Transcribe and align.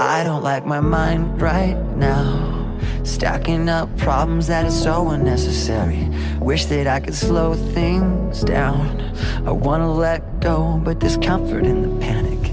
I 0.00 0.24
don't 0.24 0.42
like 0.42 0.64
my 0.64 0.80
mind 0.80 1.42
right 1.42 1.76
now. 1.94 2.78
Stacking 3.04 3.68
up 3.68 3.94
problems 3.98 4.46
that 4.46 4.64
are 4.64 4.70
so 4.70 5.10
unnecessary. 5.10 6.08
Wish 6.40 6.64
that 6.66 6.86
I 6.86 7.00
could 7.00 7.14
slow 7.14 7.52
things 7.74 8.40
down. 8.40 8.98
I 9.46 9.50
wanna 9.50 9.92
let 9.92 10.40
go, 10.40 10.80
but 10.82 11.00
there's 11.00 11.18
comfort 11.18 11.66
in 11.66 11.82
the 11.82 12.00
panic. 12.00 12.50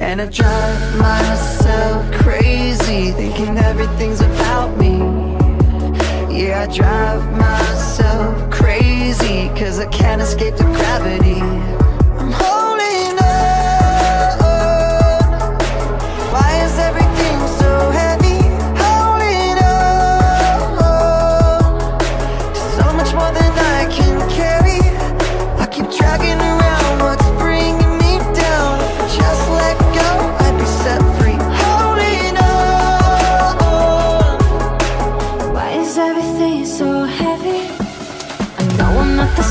And 0.00 0.22
I 0.22 0.26
drive 0.26 0.98
myself 0.98 2.12
crazy 2.22 3.10
Thinking 3.10 3.58
everything's 3.58 4.20
about 4.20 4.78
me. 4.78 4.98
Yeah, 6.32 6.68
I 6.68 6.72
drive 6.72 7.24
myself 7.32 8.50
crazy 8.52 9.48
Cause 9.58 9.80
I 9.80 9.86
can't 9.86 10.22
escape 10.22 10.54
the 10.54 10.62
gravity 10.62 11.87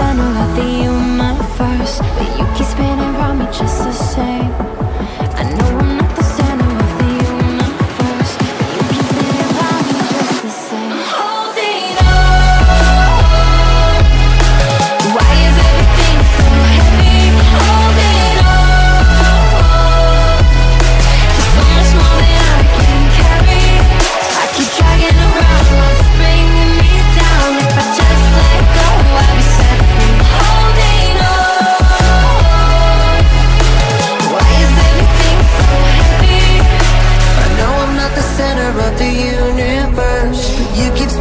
I 0.00 0.12
know 0.12 0.22
how 0.22 0.54
the 0.54 0.77